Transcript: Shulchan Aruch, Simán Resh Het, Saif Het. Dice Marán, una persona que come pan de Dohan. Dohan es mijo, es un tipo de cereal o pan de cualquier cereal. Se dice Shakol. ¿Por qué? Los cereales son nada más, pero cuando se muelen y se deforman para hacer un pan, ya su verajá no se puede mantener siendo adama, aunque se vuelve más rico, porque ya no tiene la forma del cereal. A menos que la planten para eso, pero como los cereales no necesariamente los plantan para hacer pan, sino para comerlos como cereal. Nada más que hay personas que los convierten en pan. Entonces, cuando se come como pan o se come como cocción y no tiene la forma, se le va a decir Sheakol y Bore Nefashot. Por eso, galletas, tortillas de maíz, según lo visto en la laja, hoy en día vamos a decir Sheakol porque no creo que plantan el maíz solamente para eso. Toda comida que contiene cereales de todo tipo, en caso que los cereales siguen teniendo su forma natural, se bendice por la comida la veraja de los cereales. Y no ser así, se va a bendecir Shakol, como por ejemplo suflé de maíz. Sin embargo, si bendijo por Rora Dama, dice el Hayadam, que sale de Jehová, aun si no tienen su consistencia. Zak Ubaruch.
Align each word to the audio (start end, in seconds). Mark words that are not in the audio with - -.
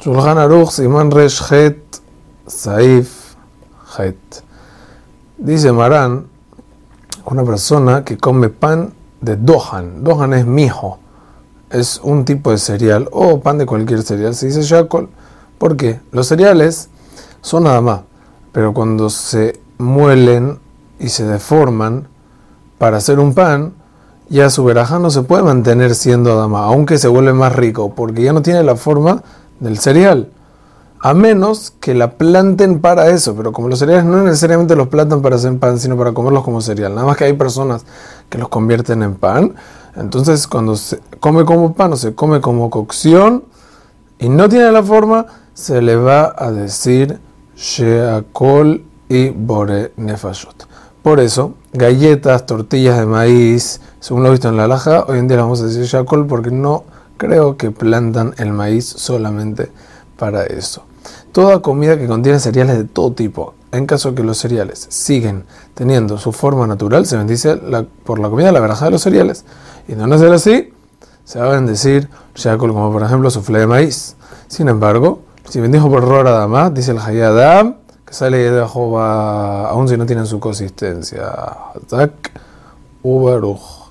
Shulchan 0.00 0.38
Aruch, 0.38 0.70
Simán 0.70 1.10
Resh 1.10 1.42
Het, 1.50 2.00
Saif 2.46 3.36
Het. 3.98 4.42
Dice 5.36 5.72
Marán, 5.72 6.26
una 7.26 7.44
persona 7.44 8.02
que 8.02 8.16
come 8.16 8.48
pan 8.48 8.94
de 9.20 9.36
Dohan. 9.36 10.02
Dohan 10.02 10.32
es 10.32 10.46
mijo, 10.46 10.98
es 11.68 12.00
un 12.02 12.24
tipo 12.24 12.50
de 12.50 12.56
cereal 12.56 13.08
o 13.12 13.40
pan 13.40 13.58
de 13.58 13.66
cualquier 13.66 14.02
cereal. 14.02 14.34
Se 14.34 14.46
dice 14.46 14.62
Shakol. 14.62 15.10
¿Por 15.58 15.76
qué? 15.76 16.00
Los 16.12 16.28
cereales 16.28 16.88
son 17.42 17.64
nada 17.64 17.82
más, 17.82 18.00
pero 18.52 18.72
cuando 18.72 19.10
se 19.10 19.60
muelen 19.76 20.60
y 20.98 21.10
se 21.10 21.26
deforman 21.26 22.08
para 22.78 22.96
hacer 22.96 23.18
un 23.18 23.34
pan, 23.34 23.74
ya 24.30 24.48
su 24.48 24.64
verajá 24.64 24.98
no 24.98 25.10
se 25.10 25.20
puede 25.22 25.42
mantener 25.42 25.94
siendo 25.94 26.32
adama, 26.32 26.64
aunque 26.64 26.96
se 26.96 27.08
vuelve 27.08 27.34
más 27.34 27.54
rico, 27.54 27.94
porque 27.94 28.22
ya 28.22 28.32
no 28.32 28.40
tiene 28.40 28.62
la 28.62 28.76
forma 28.76 29.22
del 29.60 29.78
cereal. 29.78 30.30
A 31.02 31.14
menos 31.14 31.72
que 31.80 31.94
la 31.94 32.12
planten 32.18 32.80
para 32.80 33.08
eso, 33.08 33.34
pero 33.34 33.52
como 33.52 33.68
los 33.68 33.78
cereales 33.78 34.04
no 34.04 34.22
necesariamente 34.22 34.76
los 34.76 34.88
plantan 34.88 35.22
para 35.22 35.36
hacer 35.36 35.56
pan, 35.58 35.78
sino 35.78 35.96
para 35.96 36.12
comerlos 36.12 36.44
como 36.44 36.60
cereal. 36.60 36.94
Nada 36.94 37.06
más 37.06 37.16
que 37.16 37.24
hay 37.24 37.32
personas 37.32 37.86
que 38.28 38.36
los 38.36 38.48
convierten 38.48 39.02
en 39.02 39.14
pan. 39.14 39.54
Entonces, 39.96 40.46
cuando 40.46 40.76
se 40.76 41.00
come 41.18 41.44
como 41.44 41.72
pan 41.74 41.94
o 41.94 41.96
se 41.96 42.14
come 42.14 42.42
como 42.42 42.68
cocción 42.68 43.44
y 44.18 44.28
no 44.28 44.48
tiene 44.48 44.70
la 44.72 44.82
forma, 44.82 45.26
se 45.54 45.80
le 45.80 45.96
va 45.96 46.34
a 46.36 46.50
decir 46.50 47.18
Sheakol 47.56 48.84
y 49.08 49.30
Bore 49.30 49.92
Nefashot. 49.96 50.68
Por 51.02 51.18
eso, 51.18 51.54
galletas, 51.72 52.44
tortillas 52.44 52.98
de 52.98 53.06
maíz, 53.06 53.80
según 54.00 54.22
lo 54.22 54.30
visto 54.30 54.50
en 54.50 54.58
la 54.58 54.68
laja, 54.68 55.04
hoy 55.08 55.18
en 55.18 55.28
día 55.28 55.38
vamos 55.38 55.62
a 55.62 55.66
decir 55.66 55.84
Sheakol 55.84 56.26
porque 56.26 56.50
no 56.50 56.84
creo 57.20 57.58
que 57.58 57.70
plantan 57.70 58.34
el 58.38 58.50
maíz 58.52 58.86
solamente 58.86 59.70
para 60.16 60.46
eso. 60.46 60.84
Toda 61.32 61.60
comida 61.60 61.98
que 61.98 62.06
contiene 62.06 62.40
cereales 62.40 62.78
de 62.78 62.84
todo 62.84 63.12
tipo, 63.12 63.54
en 63.72 63.84
caso 63.84 64.14
que 64.14 64.24
los 64.24 64.38
cereales 64.38 64.86
siguen 64.88 65.44
teniendo 65.74 66.16
su 66.16 66.32
forma 66.32 66.66
natural, 66.66 67.04
se 67.04 67.18
bendice 67.18 67.60
por 68.04 68.18
la 68.18 68.30
comida 68.30 68.50
la 68.52 68.60
veraja 68.60 68.86
de 68.86 68.92
los 68.92 69.02
cereales. 69.02 69.44
Y 69.86 69.92
no 69.92 70.18
ser 70.18 70.32
así, 70.32 70.72
se 71.24 71.38
va 71.38 71.48
a 71.48 71.50
bendecir 71.50 72.08
Shakol, 72.34 72.72
como 72.72 72.90
por 72.90 73.02
ejemplo 73.02 73.30
suflé 73.30 73.60
de 73.60 73.66
maíz. 73.66 74.16
Sin 74.48 74.68
embargo, 74.68 75.20
si 75.46 75.60
bendijo 75.60 75.90
por 75.90 76.02
Rora 76.02 76.30
Dama, 76.30 76.70
dice 76.70 76.92
el 76.92 76.98
Hayadam, 76.98 77.76
que 78.06 78.14
sale 78.14 78.50
de 78.50 78.66
Jehová, 78.66 79.68
aun 79.68 79.88
si 79.88 79.98
no 79.98 80.06
tienen 80.06 80.24
su 80.24 80.40
consistencia. 80.40 81.32
Zak 81.86 82.32
Ubaruch. 83.02 83.89